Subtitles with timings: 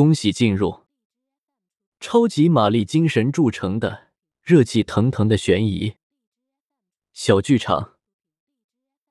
[0.00, 0.84] 恭喜进入
[1.98, 4.08] 超级玛丽精神铸成的
[4.40, 5.96] 热气腾腾的悬疑
[7.12, 7.98] 小剧场。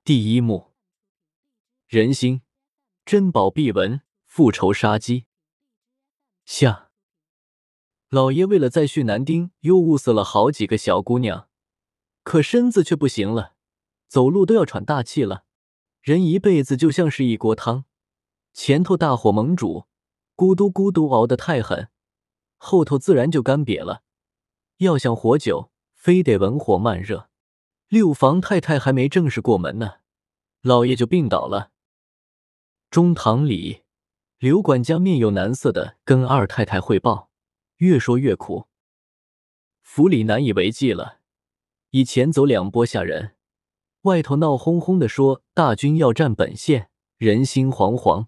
[0.04, 0.72] 第一幕：
[1.86, 2.42] 人心
[3.06, 5.28] 珍宝必闻，复仇杀机。
[6.44, 6.90] 下，
[8.10, 11.48] 老爷为了再续男丁，又物色了好几个小姑娘，
[12.24, 13.54] 可身子却不行了，
[14.08, 15.46] 走路都要喘大气了。
[16.02, 17.86] 人一辈子就像是一锅汤，
[18.54, 19.86] 前头大火猛煮，
[20.40, 21.90] 咕嘟咕嘟熬得太狠，
[22.56, 24.04] 后头自然就干瘪了。
[24.78, 27.30] 要想活久，非得文火慢热。
[27.90, 29.96] 六房太太还没正式过门呢，
[30.62, 31.72] 老爷就病倒了。
[32.90, 33.82] 中堂里，
[34.38, 37.30] 刘管家面有难色的跟二太太汇报，
[37.80, 38.68] 越说越苦。
[39.82, 41.18] 府里难以为继了，
[41.90, 43.36] 以前走两拨下人。
[44.04, 48.28] 外头闹哄哄的，说大军要占本县，人心惶惶。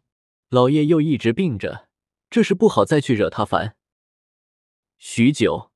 [0.49, 1.87] 老爷又一直病着，
[2.31, 3.75] 这是不好再去惹他烦。
[4.97, 5.69] 许久，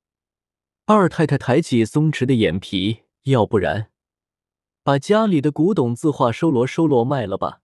[0.86, 3.92] 二太太抬起松弛的眼皮，要不然
[4.82, 7.60] 把家里的古董字画收罗收罗卖了吧？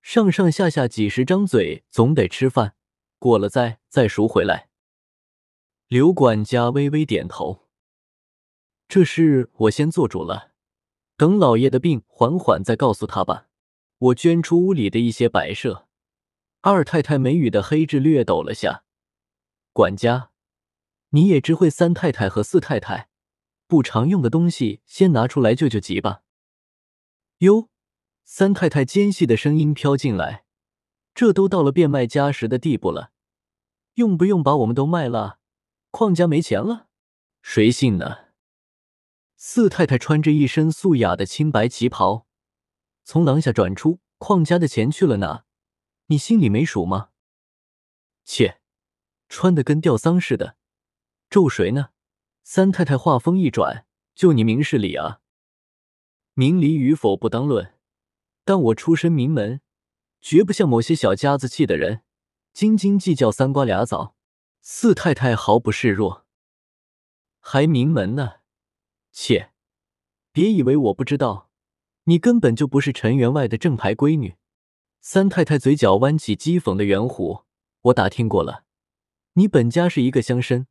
[0.00, 2.76] 上上下下几十张嘴，总得吃饭，
[3.18, 4.70] 过了灾再赎回来。
[5.88, 7.66] 刘管家微微点头，
[8.88, 10.52] 这事我先做主了。
[11.18, 13.48] 等老爷的病缓缓，再告诉他吧。
[13.98, 15.87] 我捐出屋里的一些摆设。
[16.70, 18.84] 二太太眉宇的黑痣略抖了下。
[19.72, 20.30] 管家，
[21.10, 23.08] 你也知会三太太和四太太，
[23.66, 26.22] 不常用的东西先拿出来救救急吧。
[27.38, 27.68] 哟，
[28.24, 30.44] 三太太尖细的声音飘进来。
[31.14, 33.12] 这都到了变卖家什的地步了，
[33.94, 35.38] 用不用把我们都卖了？
[35.90, 36.88] 邝家没钱了？
[37.42, 38.26] 谁信呢？
[39.36, 42.26] 四太太穿着一身素雅的青白旗袍，
[43.04, 44.00] 从廊下转出。
[44.18, 45.44] 邝家的钱去了哪？
[46.10, 47.10] 你心里没数吗？
[48.24, 48.60] 切，
[49.28, 50.56] 穿的跟吊丧似的，
[51.28, 51.90] 咒谁呢？
[52.42, 55.20] 三太太话锋一转，就你明事理啊！
[56.32, 57.74] 明理与否不当论，
[58.46, 59.60] 但我出身名门，
[60.22, 62.02] 绝不像某些小家子气的人，
[62.54, 64.14] 斤斤计较三瓜俩枣。
[64.62, 66.26] 四太太毫不示弱，
[67.38, 68.36] 还名门呢？
[69.12, 69.52] 切，
[70.32, 71.50] 别以为我不知道，
[72.04, 74.36] 你根本就不是陈员外的正牌闺女。
[75.00, 77.44] 三太太嘴角弯起讥讽的圆弧，
[77.82, 78.64] 我打听过了，
[79.34, 80.66] 你本家是一个乡绅，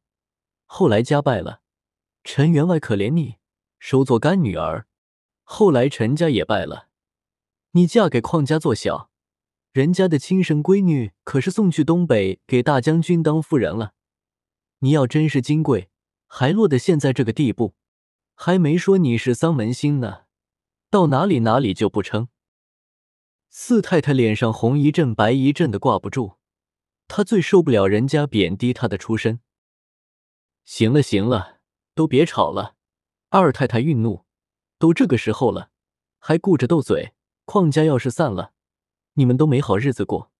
[0.66, 1.62] 后来家败了，
[2.24, 3.38] 陈员外可怜你，
[3.80, 4.86] 收做干女儿。
[5.44, 6.90] 后来陈家也败了，
[7.72, 9.10] 你嫁给邝家做小，
[9.72, 13.94] 人家的亲生闺女可是送去东北给大将军当夫人了。
[14.80, 15.90] 你要真是金贵，
[16.28, 17.76] 还落得现在这个地步。
[18.36, 20.26] 还没说你是丧门星呢，
[20.92, 22.28] 到哪里哪里就不称。
[23.50, 26.38] 四太太脸上红一阵白一阵的挂不住，
[27.08, 29.40] 她最受不了人家贬低她的出身。
[30.66, 31.59] 行了行了，
[31.96, 32.75] 都别吵了。
[33.30, 34.25] 二太太愠怒，
[34.78, 35.72] 都这个时候了，
[36.19, 37.13] 还顾着斗嘴。
[37.46, 38.53] 邝家要是散了，
[39.13, 40.31] 你们都没好日子过。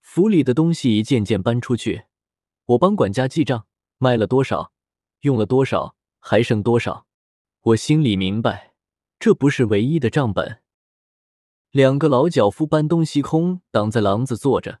[0.00, 2.04] 府里的东西一件件搬出去，
[2.64, 3.66] 我帮管家记账，
[3.98, 4.72] 卖了多少，
[5.20, 5.94] 用了多少。
[6.20, 7.06] 还剩多少？
[7.60, 8.74] 我心里明白，
[9.20, 10.62] 这不是唯一的账本。
[11.70, 14.80] 两个老脚夫搬东西空，挡在廊子坐着，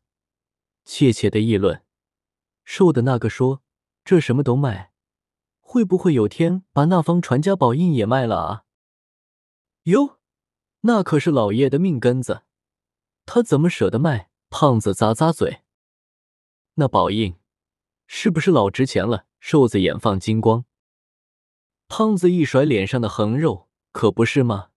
[0.84, 1.84] 怯怯的议论。
[2.64, 3.62] 瘦的那个说
[4.04, 4.92] ：“这什么都卖，
[5.60, 8.64] 会不会有天把那方传家宝印也卖了啊？”
[9.84, 10.18] 哟，
[10.80, 12.42] 那可是老爷的命根子，
[13.26, 14.30] 他怎么舍得卖？
[14.50, 15.60] 胖子咂咂嘴
[16.76, 17.36] ：“那宝印
[18.06, 20.64] 是不是老值钱了？”瘦子眼放金光。
[21.86, 24.70] 胖子一甩脸上的横肉，可不是吗？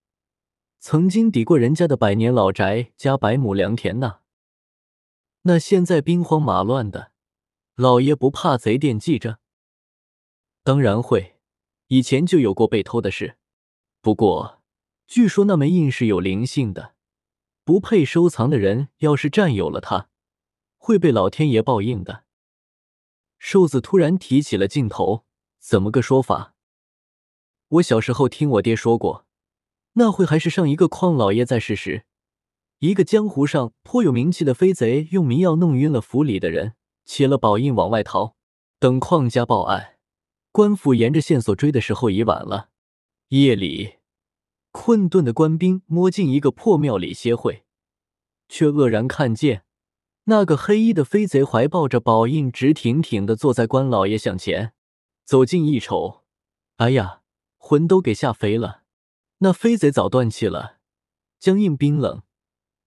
[0.84, 4.18] 曾经抵过人家的百年老宅加百亩良田呐。
[5.42, 7.12] 那现在兵荒马乱的，
[7.76, 9.38] 老爷不怕贼惦记着？
[10.64, 11.36] 当然会，
[11.86, 13.36] 以前就有过被偷的事。
[14.00, 14.60] 不过，
[15.06, 16.96] 据说那枚印是有灵性的，
[17.62, 20.08] 不配收藏的人要是占有了它，
[20.76, 22.24] 会被老天爷报应的。
[23.38, 25.24] 瘦子突然提起了劲头，
[25.60, 26.56] 怎么个说法？
[27.68, 29.28] 我小时候听我爹说过，
[29.94, 32.04] 那会还是上一个邝老爷在世时，
[32.78, 36.74] 一个江湖上颇有名气的飞贼用迷药弄晕了府里的人，
[37.04, 38.34] 起了宝印往外逃。
[38.78, 39.96] 等邝家报案，
[40.50, 42.70] 官府沿着线索追的时候已晚了。
[43.28, 43.94] 夜里，
[44.70, 47.64] 困顿的官兵摸进一个破庙里歇会，
[48.48, 49.64] 却愕然看见
[50.24, 54.72] 那个黑衣的飞贼怀抱着宝印，直挺挺的坐在关老爷向前。
[55.24, 56.22] 走近一瞅，
[56.78, 57.20] 哎呀！
[57.56, 58.81] 魂都给吓飞了，
[59.44, 60.78] 那飞贼早断气了，
[61.40, 62.22] 僵硬冰冷，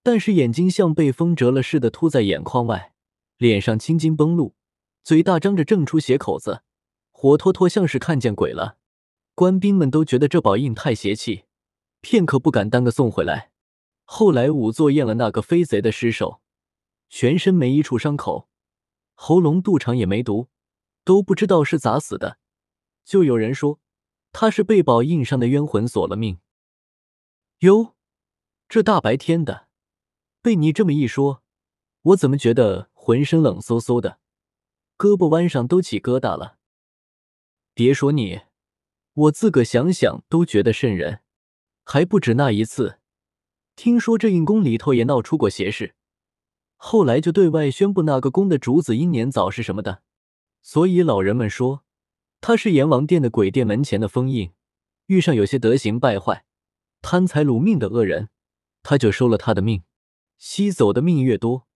[0.01, 2.93] 但是眼睛像被风折了似的凸在眼眶外，
[3.35, 4.55] 脸上青筋崩露，
[5.03, 6.61] 嘴大张着正出血口子，
[7.11, 8.77] 活脱脱像是看见鬼了。
[9.33, 11.43] 官兵们都觉得这宝印太邪气，
[11.99, 13.51] 片刻不敢耽搁送回来。
[14.05, 16.39] 后来仵作验了那个飞贼的尸首，
[17.09, 18.47] 全身没一处伤口，
[19.13, 20.47] 喉咙、肚肠也没毒，
[21.03, 22.37] 都不知道是咋死的。
[23.03, 23.81] 就有人说
[24.31, 26.39] 他是被宝印上的冤魂索了命。
[27.59, 27.95] 哟，
[28.67, 29.67] 这大白天的，
[30.41, 31.41] 被你这么一说，
[32.01, 34.19] 我怎么觉得浑身冷飕飕的，
[34.97, 36.57] 胳膊弯上都起疙瘩了。
[37.73, 38.41] 别说你，
[39.13, 41.21] 我自个想想都觉得瘆人。
[41.85, 42.99] 还不止那一次，
[43.75, 45.95] 听说这印宫里头也闹出过邪事，
[46.75, 50.01] 后来就对外宣布那个宫的主子英年早逝什么的，
[50.61, 51.83] 所以老人们说。
[52.41, 54.51] 他是阎王殿的鬼殿门前的封印，
[55.07, 56.45] 遇上有些德行败坏、
[57.07, 58.29] 贪财掳命的恶人，
[58.81, 59.83] 他就收了他的命。
[60.39, 61.67] 吸走的命越多，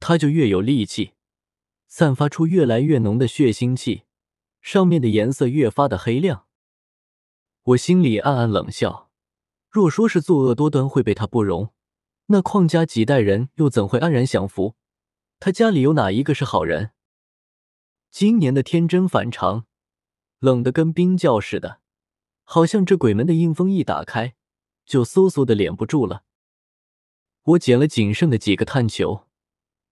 [0.00, 1.12] 他就越有力气，
[1.86, 4.04] 散发出越来越浓的血腥气，
[4.62, 6.46] 上面的颜色越发的黑亮。
[7.62, 9.10] 我心里暗暗冷笑，
[9.68, 11.74] 若说是作恶多端会被他不容，
[12.28, 14.76] 那邝家几代人又怎会安然享福？
[15.38, 16.92] 他家里有哪一个是好人？
[18.10, 19.66] 今年的天真反常。
[20.38, 21.80] 冷得跟冰窖似的，
[22.44, 24.34] 好像这鬼门的阴风一打开，
[24.84, 26.24] 就嗖嗖的敛不住了。
[27.42, 29.26] 我捡了仅剩的几个炭球，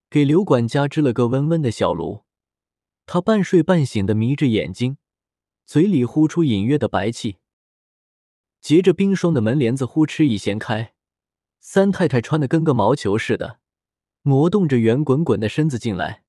[0.09, 2.25] 给刘管家支了个温温的小炉。
[3.05, 4.97] 他半睡半醒的眯着眼睛，
[5.67, 7.39] 嘴里呼出隐约的白气。
[8.61, 10.94] 结着冰霜的门帘子呼哧一掀开，
[11.59, 13.59] 三太太穿的跟个毛球似的，
[14.23, 16.23] 挪动着圆滚滚的身子进来。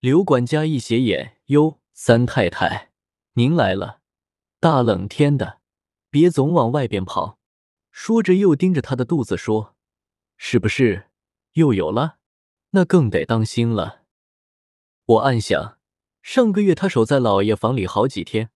[0.00, 2.90] 刘管家一斜眼，哟，三太太。
[3.34, 4.00] 您来了，
[4.58, 5.60] 大冷天的，
[6.08, 7.39] 别总往外边跑。
[8.02, 9.76] 说着，又盯着他的肚子说
[10.38, 11.10] ：“是不是
[11.52, 12.16] 又有了？
[12.70, 14.04] 那更得当心了。”
[15.04, 15.78] 我暗想，
[16.22, 18.48] 上个月他守在老爷房里好几天，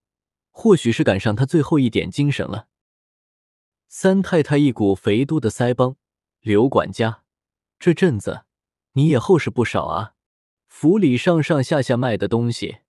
[0.49, 2.69] 或许是赶上他最后一点精神了。
[3.87, 5.95] 三太太一股肥嘟的腮帮，
[6.39, 7.21] 刘管家，
[7.77, 8.45] 这阵子
[8.93, 10.15] 你也厚实不少啊，
[10.65, 12.79] 府里上上下下卖的东西。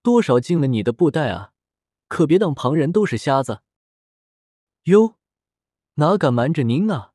[0.00, 1.52] 多少进了你的布袋啊！
[2.08, 3.60] 可别当旁人都是瞎子。
[4.84, 5.18] 哟，
[6.00, 7.12] 哪敢瞒着您啊？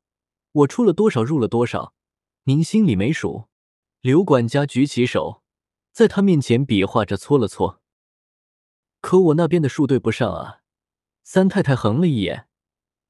[0.52, 1.92] 我出了多少，入了多少，
[2.44, 3.48] 您心里没数？
[4.00, 5.42] 刘管家举起手，
[5.90, 7.82] 在他面前比划着搓了搓。
[9.00, 10.60] 可我那边的数对不上啊！
[11.24, 12.46] 三太太横了一眼，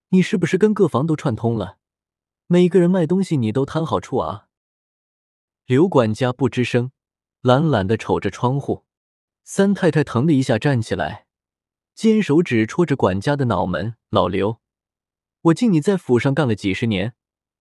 [0.09, 1.77] 你是不是跟各房都串通了？
[2.47, 4.49] 每个人卖东西你都摊好处啊？
[5.67, 6.91] 刘管家不吱声，
[7.43, 8.87] 懒懒的瞅着窗户。
[9.45, 11.27] 三太太疼的一下站起来，
[11.95, 14.63] 尖手指戳着管家的脑门：“老刘，
[15.47, 17.15] 我敬你在府上干了几十年，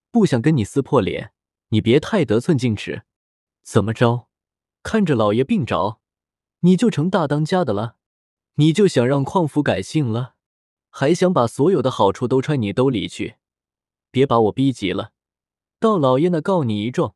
[0.10, 1.34] 不想跟你撕破脸，
[1.70, 3.04] 你别太得寸进尺。
[3.64, 4.28] 怎么着？
[4.82, 6.00] 看着老爷病着，
[6.62, 7.98] 你就成大当家的了？
[8.56, 10.36] 你就想让矿府改姓了？
[10.90, 13.36] 还想把所有的好处都揣你兜里去？
[14.10, 15.12] 别把我逼急了，
[15.80, 17.16] 到老爷那告你一状，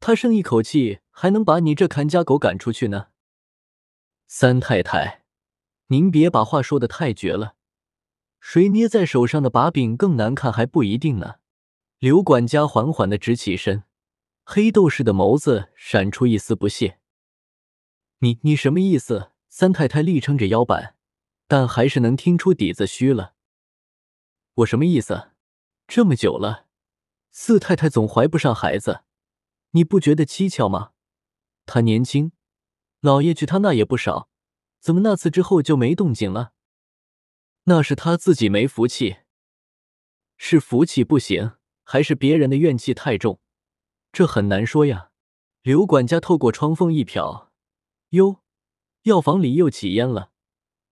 [0.00, 3.08] 他剩一口气还能把你这看家狗赶出去呢？”
[4.26, 5.24] 三太太，
[5.88, 7.54] 您别把话说的太绝了，
[8.46, 11.36] 谁捏在手上的把柄更难看还不一定呢。
[11.98, 13.84] 刘管家缓缓的直起身，
[14.44, 17.00] 黑豆似的眸子闪出一丝不屑。
[18.18, 19.32] 你你什么意思？
[19.48, 20.94] 三太太力撑着腰板，
[21.48, 23.32] 但还是能听出底子虚了。
[24.56, 25.30] 我什么意思？
[25.88, 26.66] 这么久了，
[27.30, 29.04] 四太太总怀不上孩子，
[29.70, 30.90] 你不觉得蹊跷吗？
[31.64, 32.32] 她年轻。
[33.00, 34.28] 老爷去她那也不少，
[34.80, 36.52] 怎么那次之后就没动静了？
[37.64, 39.16] 那是他自己没福气，
[40.36, 41.52] 是福气不行，
[41.82, 43.40] 还是别人的怨气太重？
[44.12, 45.10] 这很难说呀。
[45.62, 47.48] 刘管家透过窗缝一瞟，
[48.10, 48.42] 哟，
[49.04, 50.30] 药房里又起烟了，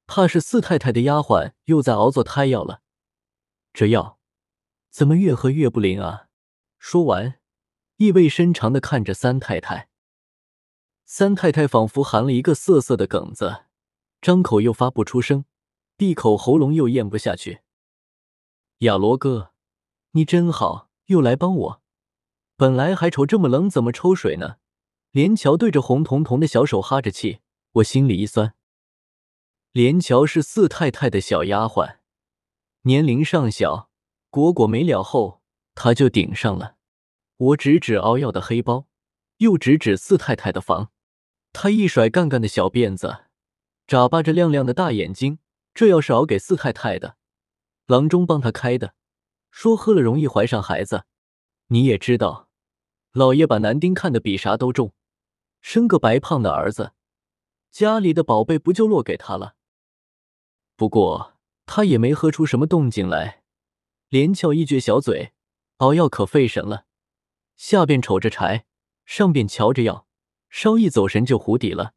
[0.06, 2.80] 怕是四太太的丫鬟又在熬做胎药了。
[3.74, 4.18] 这药
[4.88, 6.28] 怎么越喝越不灵啊？
[6.78, 7.38] 说完，
[7.96, 9.90] 意味深长的看着三太太。
[11.04, 13.66] 三太太仿佛含了一个涩涩的梗子，
[14.22, 15.44] 张口又发不出声，
[16.02, 17.60] 闭口喉咙又咽不下去。
[18.78, 19.52] 亚罗哥，
[20.10, 21.82] 你真好，又来帮我。
[22.56, 24.56] 本来还愁这么冷怎么抽水呢，
[25.12, 27.38] 连桥对着红彤彤的小手哈着气，
[27.74, 28.54] 我心里一酸。
[29.70, 31.98] 连桥是四太太的小丫鬟，
[32.80, 33.88] 年龄尚小，
[34.28, 35.40] 果果没了后，
[35.76, 36.74] 她就顶上了。
[37.36, 38.88] 我指指熬药的黑包，
[39.36, 40.90] 又指指四太太的房。
[41.52, 43.26] 他一甩干干的小辫子，
[43.86, 45.38] 眨巴着亮亮的大眼睛。
[45.74, 47.16] 这药是熬给四太太的，
[47.86, 48.94] 郎中帮他开的，
[49.50, 51.06] 说喝了容易怀上孩子。
[51.68, 52.48] 你也知道，
[53.12, 54.92] 老爷把男丁看得比啥都重，
[55.60, 56.92] 生个白胖的儿子，
[57.70, 59.56] 家里的宝贝不就落给他了？
[60.76, 63.42] 不过他也没喝出什么动静来，
[64.08, 65.32] 连翘一撅小嘴，
[65.78, 66.84] 熬药可费神了，
[67.56, 68.66] 下边瞅着柴，
[69.06, 70.06] 上边瞧着药，
[70.50, 71.94] 稍一走神就糊底了。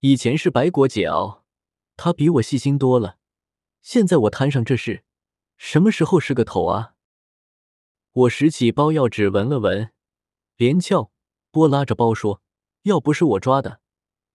[0.00, 1.44] 以前是白果姐熬，
[1.96, 3.17] 他比我细心多了，
[3.90, 5.02] 现在我摊上这事，
[5.56, 6.92] 什么时候是个头啊？
[8.12, 9.92] 我拾起包药纸闻了闻，
[10.56, 11.10] 连翘
[11.50, 12.42] 波拉着包说
[12.84, 13.80] ：“药不是我抓的，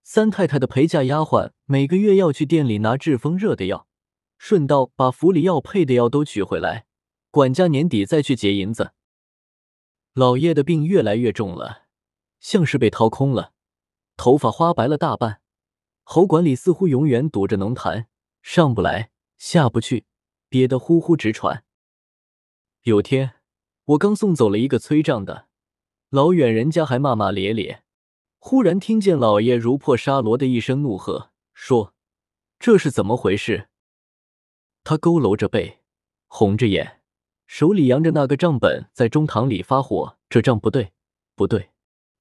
[0.02, 3.88] 三太太的陪嫁丫鬟每个月要去店里拿治风热的药，
[4.40, 6.88] 顺道把府里要配的药都取回来，
[7.30, 8.94] 管家年底再去结银子。”
[10.16, 11.84] 老爷的病越来越重了，
[12.40, 13.54] 像是被掏空了，
[14.18, 15.42] 头发花白了大半，
[16.02, 18.08] 喉管里似乎永远堵着浓痰，
[18.42, 20.06] 上不来下不去，
[20.50, 21.64] 憋得呼呼直喘。
[22.84, 23.36] 有天。
[23.88, 25.50] 我刚送走了一个催账的，
[26.10, 27.84] 老远人家还骂骂咧咧，
[28.40, 31.94] 忽然听见老爷如破沙罗的一声怒喝，说
[32.58, 33.68] ：“这是怎么回事？”
[34.86, 35.80] 他佝偻着背，
[36.28, 37.02] 红着眼，
[37.46, 40.94] 手里扬着那个账本，在中堂里发火：“这账不对，
[41.36, 41.72] 不对！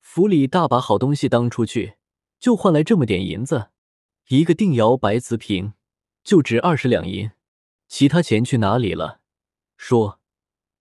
[0.00, 1.94] 府里大把好东西当出去，
[2.40, 3.68] 就换来这么点银子，
[4.26, 5.74] 一个定窑白瓷瓶
[6.24, 7.30] 就值二十两银，
[7.88, 9.20] 其他钱去哪里了？”
[9.76, 10.18] 说。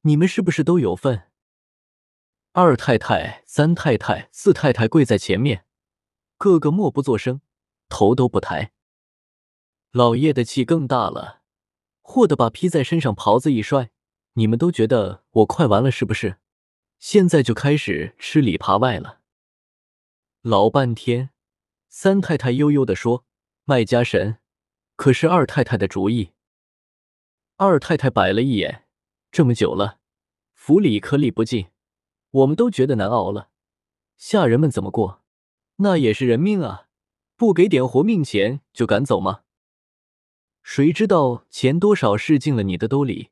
[0.03, 1.29] 你们是不是都有份？
[2.53, 5.63] 二太太、三太太、四太太跪在前面，
[6.39, 7.41] 个个默不作声，
[7.87, 8.71] 头都不抬。
[9.91, 11.43] 老爷的气更大了，
[12.01, 13.91] 霍的把披在身上袍子一摔
[14.33, 16.37] ：“你们都觉得我快完了是不是？
[16.97, 19.19] 现在就开始吃里扒外了。”
[20.41, 21.29] 老半天，
[21.87, 23.23] 三太太悠悠的说
[23.65, 24.39] ：“卖家神，
[25.01, 26.33] 可是二太太的主意。”
[27.57, 28.85] 二太太摆了一眼。
[29.31, 29.97] 这么久了，
[30.53, 31.71] 府里颗粒不进，
[32.29, 33.49] 我们都觉得难熬了。
[34.15, 35.23] 下人们怎么过？
[35.77, 36.87] 那也是人命啊！
[37.35, 39.41] 不给点活命钱就赶走吗？
[40.61, 43.31] 谁知道钱多少是进了你的兜里？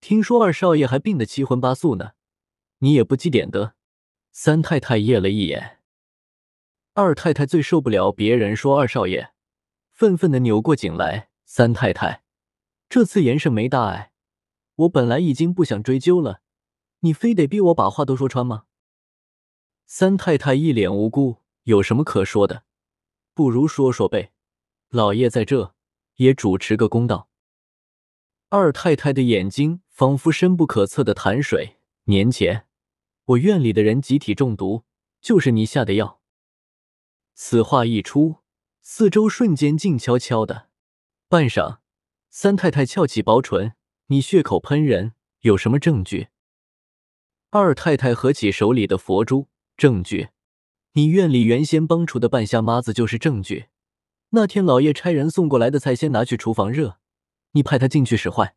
[0.00, 2.14] 听说二少爷还病得七荤八素呢，
[2.78, 3.74] 你也不积点德。
[4.32, 5.78] 三太太掖了一眼，
[6.94, 9.32] 二太太最受不了别人说二少爷，
[9.98, 11.28] 愤愤的扭过颈来。
[11.44, 12.22] 三太太，
[12.88, 14.12] 这次严胜没大碍。
[14.76, 16.40] 我本来已经不想追究了，
[17.00, 18.66] 你非得逼我把话都说穿吗？
[19.86, 22.62] 三太太一脸无辜，有什么可说的？
[23.34, 24.30] 不如说说呗。
[24.90, 25.74] 老爷在这
[26.14, 27.28] 也主持个公道。
[28.50, 31.78] 二太太的眼睛仿佛深不可测的潭水。
[32.04, 32.68] 年前
[33.24, 34.84] 我院里的人集体中毒，
[35.20, 36.20] 就是你下的药。
[37.34, 38.36] 此话一出，
[38.90, 40.70] 四周瞬间静悄悄的。
[41.28, 41.80] 半晌，
[42.30, 43.74] 三太太翘起薄唇。
[44.06, 46.28] 你血口喷人，有什么证据？
[47.50, 50.30] 二太太合起手里的佛珠，证据。
[50.94, 53.66] 你院里原先帮厨的半瞎妈子就是证据。
[54.30, 56.96] 那天老爷差人送过来的菜，先拿去厨房热，
[57.52, 58.56] 你派他进去使坏。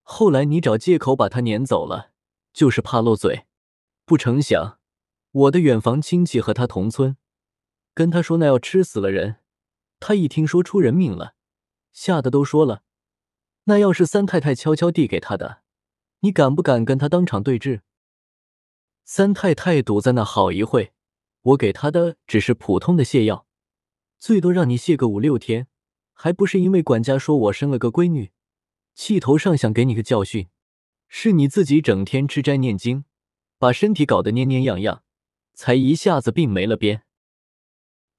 [0.00, 2.12] 后来你找借口把他撵走了，
[2.54, 3.44] 就是怕漏嘴。
[4.06, 4.78] 不成想，
[5.32, 7.18] 我的远房亲戚和他同村，
[7.92, 9.36] 跟他说那要吃死了人，
[9.98, 11.34] 他一听说出人命了，
[11.92, 12.82] 吓得都说了。
[13.64, 15.62] 那要是三太太悄悄递给他的，
[16.20, 17.82] 你敢不敢跟他当场对质？
[19.04, 20.92] 三太太堵在那好一会，
[21.42, 23.46] 我给他的只是普通的泻药，
[24.18, 25.68] 最多让你泻个五六天，
[26.12, 28.32] 还不是因为管家说我生了个闺女，
[28.94, 30.48] 气头上想给你个教训，
[31.08, 33.04] 是你自己整天吃斋念经，
[33.58, 35.02] 把身体搞得蔫蔫样样，
[35.54, 37.02] 才一下子病没了边。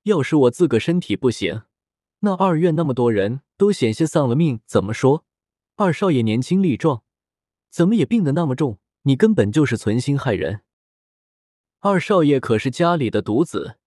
[0.03, 1.63] 要是我自个身体不行，
[2.19, 5.25] 那二院那么多人都险些丧了命，怎么说？
[5.75, 7.03] 二少爷年轻力壮，
[7.69, 8.79] 怎么也病得那么重？
[9.03, 10.61] 你根本就是存心害人。
[11.79, 13.77] 二少爷可是家里的独子，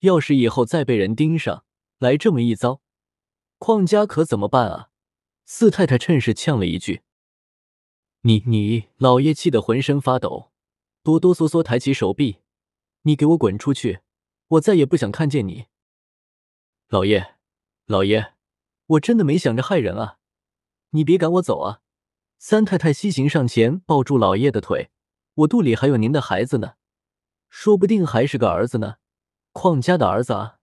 [0.00, 1.64] 要是以后再被人盯上
[1.98, 2.80] 来这么一遭，
[3.58, 4.90] 邝家可怎么办啊？
[5.44, 7.02] 四太太趁势呛了一句
[8.22, 10.50] ：“你你！”老爷气得浑身发抖，
[11.04, 12.38] 哆哆嗦嗦抬起手臂
[13.02, 14.00] ：“你给我滚出去！
[14.48, 15.66] 我再也不想看见你。”
[16.90, 17.35] 老爷，
[17.86, 18.32] 老爷，
[18.86, 20.18] 我真的没想着害人啊。
[20.90, 21.82] 你别赶我走啊！
[22.38, 24.90] 三太太西行上前抱住老爷的腿，
[25.34, 26.74] 我肚里还有您的孩子呢，
[27.48, 28.96] 说不定还是个儿子呢，
[29.52, 30.58] 邝家的儿子啊！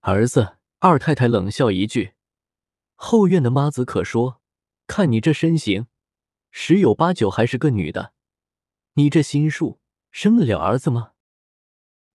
[0.00, 0.58] 儿子！
[0.78, 2.14] 二太太冷笑一句
[2.94, 4.40] ：“后院的妈子可说，
[4.86, 5.86] 看你这身形，
[6.50, 8.12] 十有八九还是个女的。
[8.92, 9.80] 你这心术，
[10.10, 11.12] 生得了儿子吗？”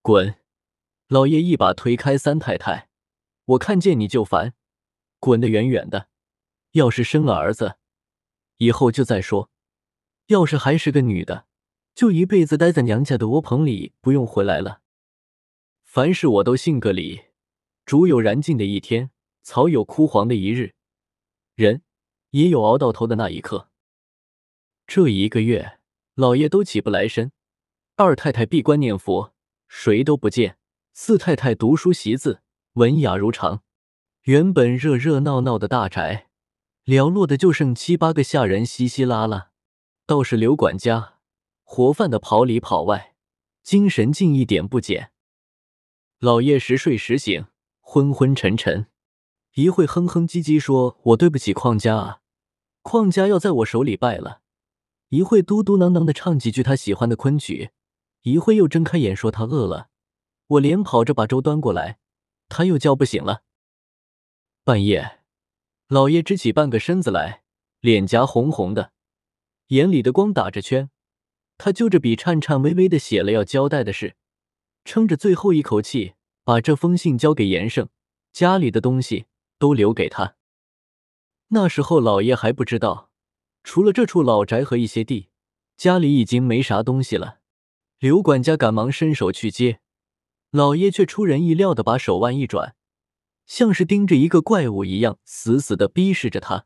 [0.01, 0.35] 滚！
[1.07, 2.88] 老爷一把推开三太太，
[3.49, 4.53] 我看见你就烦，
[5.17, 6.09] 滚得远远的。
[6.73, 7.77] 要是生了儿子，
[8.57, 9.49] 以后就再说；
[10.27, 11.47] 要是还是个女的，
[11.95, 14.81] 就一辈子待在娘家的窝棚里，不用回来了。
[15.83, 17.21] 凡事我都信个理，
[17.85, 19.09] 竹有燃尽的一天，
[19.41, 20.75] 草有枯黄的一日，
[21.55, 21.81] 人
[22.29, 23.71] 也有熬到头的那一刻。
[24.85, 25.79] 这一个月，
[26.13, 27.31] 老爷都起不来身，
[27.95, 29.33] 二太太闭关念佛，
[29.67, 30.53] 谁都不见；
[30.93, 32.43] 四太太读书习字，
[32.79, 33.61] 文雅如常。
[34.21, 36.29] 原本热热闹闹的大宅，
[36.85, 39.49] 寥落的就剩七八个下人稀稀拉拉。
[40.05, 41.15] 倒是刘管家，
[41.63, 43.15] 活泛的跑里跑外，
[43.63, 45.11] 精神劲一点不减。
[46.19, 47.47] 老爷时睡时醒，
[47.81, 48.87] 昏昏沉沉，
[49.55, 52.19] 一会哼哼唧唧说：“我对不起邝家啊，
[52.81, 54.39] 邝家要在我手里败了。”
[55.09, 57.71] 一会嘟嘟囔囔的唱几句他喜欢的昆曲，
[58.21, 59.89] 一会又睁开眼说他饿了。
[60.47, 61.99] 我连跑着把粥端过来，
[62.49, 63.43] 他又叫不醒了。
[64.63, 65.21] 半夜，
[65.87, 67.43] 老爷支起半个身子来，
[67.79, 68.91] 脸颊红红的，
[69.67, 70.89] 眼里的光打着圈。
[71.57, 74.15] 他就着笔，颤颤巍巍的写了要交代的事。
[74.85, 76.13] 撑着最后一口气，
[76.43, 77.89] 把这封信交给严胜，
[78.31, 79.25] 家里的东西
[79.57, 80.35] 都留给他。
[81.49, 83.11] 那时候老爷还不知道，
[83.63, 85.29] 除了这处老宅和一些地，
[85.75, 87.39] 家里已经没啥东西了。
[87.99, 89.81] 刘管家赶忙伸手去接，
[90.51, 92.75] 老爷却出人意料的把手腕一转，
[93.45, 96.65] 像是盯着一个怪物一样，死死的逼视着他。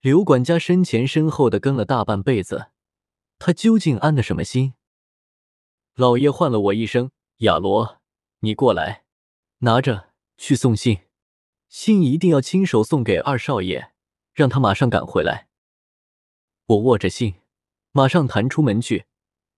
[0.00, 2.70] 刘管家身前身后的跟了大半辈子，
[3.38, 4.74] 他究竟安的什么心？
[5.96, 7.10] 老爷唤了我一声。
[7.38, 8.00] 亚罗，
[8.40, 9.04] 你过来，
[9.58, 11.00] 拿着去送信，
[11.68, 13.90] 信一定要亲手送给二少爷，
[14.32, 15.48] 让他马上赶回来。
[16.66, 17.34] 我握着信，
[17.92, 19.06] 马上弹出门去。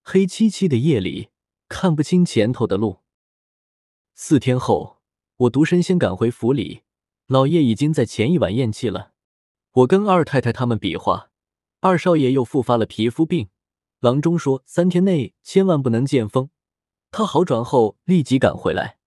[0.02, 1.28] 黑漆漆的夜里，
[1.68, 3.00] 看不清前头的路。
[4.20, 4.98] 四天后，
[5.36, 6.82] 我独身先赶回府里，
[7.28, 9.12] 老爷已经在前一晚咽气了。
[9.70, 11.30] 我跟二太太他们比划，
[11.78, 13.48] 二少爷又复发了皮肤病，
[14.00, 16.50] 郎中说三天内千万不能见风。
[17.12, 18.98] 他好转后立即赶回来，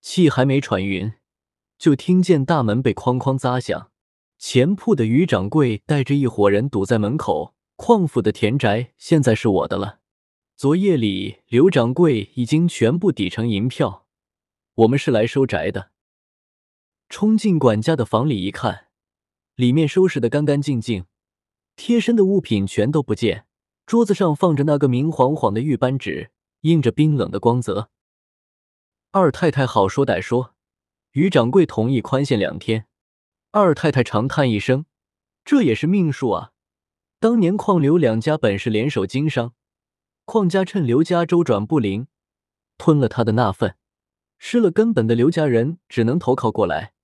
[0.00, 1.12] 气还没喘匀，
[1.78, 3.92] 就听见大门被哐哐砸响。
[4.36, 7.54] 前铺的于掌柜带着一伙人堵在门口。
[7.76, 10.00] 矿府的田宅现在是我的了。
[10.56, 14.06] 昨夜里刘掌柜已经全部抵成银票，
[14.74, 15.90] 我们是来收宅的。
[17.08, 18.88] 冲进管家的房里一看，
[19.54, 21.06] 里面收拾的干干净净，
[21.76, 23.46] 贴身的物品全都不见，
[23.86, 26.30] 桌子上放着那个明晃晃的玉扳指。
[26.62, 27.88] 映着冰冷的光泽，
[29.12, 30.54] 二太太好说歹说，
[31.12, 32.84] 于掌柜同意宽限两天。
[33.50, 34.84] 二太太长叹一声
[35.42, 36.52] ：“这也是命数啊！
[37.18, 39.54] 当年邝刘两家本是联手经商，
[40.26, 42.08] 邝家趁刘家周转不灵，
[42.76, 43.78] 吞了他的那份，
[44.42, 46.94] 失了根本的刘家人只能投靠过来，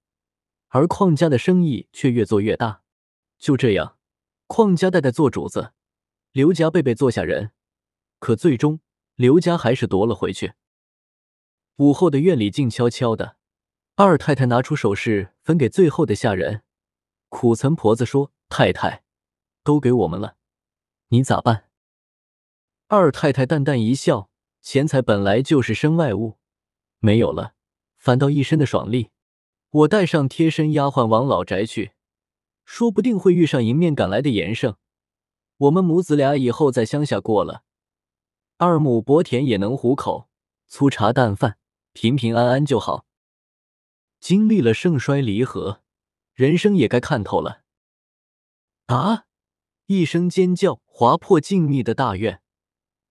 [0.69, 2.83] 而邝家的生意却越做越大。
[3.39, 3.99] 就这样，
[4.49, 5.75] 邝家代代做主子，
[6.33, 7.53] 刘家辈辈做下人，
[8.19, 8.81] 可最终……”
[9.17, 10.55] 刘家还是夺了回去。
[11.77, 13.37] 午后的院里静悄悄的，
[13.95, 16.63] 二太太拿出首饰分给最后的下人。
[17.31, 19.05] 苦岑婆子说：“太太，
[19.63, 20.37] 都给我们了，
[21.09, 21.71] 你咋办？”
[22.89, 26.37] 二太太淡淡一笑：“钱财本来就是身外物，
[26.99, 27.55] 没有了，
[27.99, 29.11] 反倒一身的爽利。
[29.71, 31.93] 我带上贴身丫鬟往老宅去，
[32.65, 34.77] 说不定会遇上迎面赶来的严胜。
[35.59, 37.63] 我们母子俩以后在乡下过了。”
[38.59, 40.29] 二亩薄田也能糊口，
[40.67, 41.59] 粗茶淡饭，
[41.93, 43.05] 平平安安就好。
[44.19, 45.83] 经历了盛衰离合，
[46.33, 47.63] 人生也该看透了。
[48.87, 49.25] 啊！
[49.87, 52.41] 一声尖叫划破静谧的大院，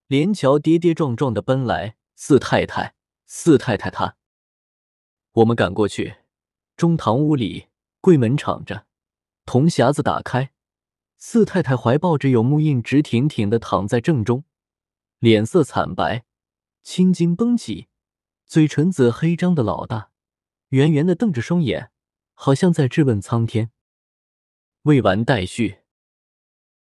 [0.07, 1.95] 连桥跌跌撞撞的奔来。
[2.15, 2.95] 四太太，
[3.37, 4.15] 四太太，她。
[5.33, 6.15] 我们赶过去，
[6.77, 7.67] 中堂屋里
[7.99, 8.87] 柜门敞着，
[9.45, 10.53] 铜匣子打开，
[11.17, 14.45] 四太太怀抱着有木印，直挺挺的躺在正中。
[15.19, 16.23] 脸色惨白，
[16.81, 17.89] 青筋绷起，
[18.45, 20.11] 嘴唇子黑张的老大，
[20.69, 21.91] 圆圆的瞪着双眼，
[22.35, 23.69] 好像在质问苍天。
[24.83, 25.79] 未完待续。